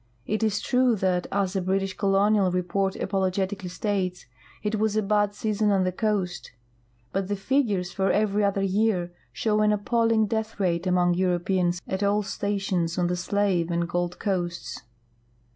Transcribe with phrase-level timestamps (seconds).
[0.25, 4.25] It is true that, as a British colonial report apologetically states,
[4.63, 6.53] it was a bad season on the coast,
[7.13, 12.01] but the figures for every other year show an appalling death rate among Euro})eans at
[12.01, 14.81] all sta tions on the Slave and Gold coasts.